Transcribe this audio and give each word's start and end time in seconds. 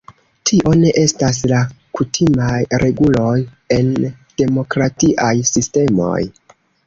Tio 0.49 0.69
ne 0.83 0.91
estas 1.01 1.41
la 1.51 1.59
kutimaj 1.99 2.55
reguloj 2.85 3.35
en 3.77 3.93
demokratiaj 4.41 5.33
sistemoj. 5.53 6.19